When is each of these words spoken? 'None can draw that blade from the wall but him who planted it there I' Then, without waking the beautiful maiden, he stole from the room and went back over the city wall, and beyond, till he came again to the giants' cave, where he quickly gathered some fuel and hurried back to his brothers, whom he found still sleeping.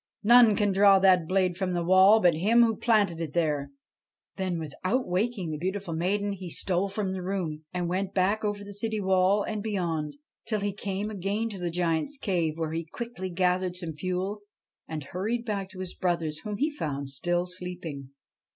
'None 0.23 0.55
can 0.55 0.71
draw 0.71 0.97
that 0.97 1.27
blade 1.27 1.57
from 1.59 1.73
the 1.73 1.83
wall 1.83 2.19
but 2.19 2.33
him 2.33 2.63
who 2.63 2.75
planted 2.75 3.21
it 3.21 3.33
there 3.33 3.69
I' 3.69 3.69
Then, 4.37 4.57
without 4.57 5.07
waking 5.07 5.51
the 5.51 5.59
beautiful 5.59 5.93
maiden, 5.93 6.31
he 6.31 6.49
stole 6.49 6.89
from 6.89 7.09
the 7.09 7.21
room 7.21 7.65
and 7.71 7.87
went 7.87 8.11
back 8.15 8.43
over 8.43 8.63
the 8.63 8.73
city 8.73 8.99
wall, 8.99 9.43
and 9.43 9.61
beyond, 9.61 10.17
till 10.47 10.61
he 10.61 10.73
came 10.73 11.11
again 11.11 11.49
to 11.49 11.59
the 11.59 11.69
giants' 11.69 12.17
cave, 12.19 12.57
where 12.57 12.71
he 12.71 12.85
quickly 12.85 13.29
gathered 13.29 13.77
some 13.77 13.93
fuel 13.93 14.41
and 14.87 15.03
hurried 15.03 15.45
back 15.45 15.69
to 15.69 15.79
his 15.81 15.93
brothers, 15.93 16.39
whom 16.39 16.57
he 16.57 16.71
found 16.71 17.11
still 17.11 17.45
sleeping. 17.45 18.09